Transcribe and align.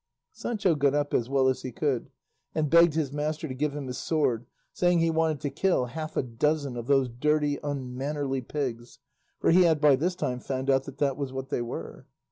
Sancho 0.31 0.73
got 0.73 0.95
up 0.95 1.13
as 1.13 1.29
well 1.29 1.47
as 1.47 1.61
he 1.61 1.71
could 1.71 2.09
and 2.55 2.71
begged 2.71 2.95
his 2.95 3.11
master 3.13 3.47
to 3.47 3.53
give 3.53 3.75
him 3.75 3.85
his 3.85 3.99
sword, 3.99 4.47
saying 4.73 4.97
he 4.97 5.11
wanted 5.11 5.39
to 5.41 5.51
kill 5.51 5.85
half 5.85 6.17
a 6.17 6.23
dozen 6.23 6.75
of 6.75 6.87
those 6.87 7.07
dirty 7.07 7.59
unmannerly 7.63 8.41
pigs, 8.41 8.97
for 9.39 9.51
he 9.51 9.61
had 9.61 9.79
by 9.79 9.95
this 9.95 10.15
time 10.15 10.39
found 10.39 10.71
out 10.71 10.85
that 10.85 10.97
that 10.97 11.17
was 11.17 11.31
what 11.31 11.49
they 11.49 11.61
were. 11.61 12.07